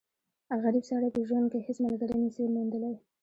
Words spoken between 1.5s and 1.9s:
کښي هيڅ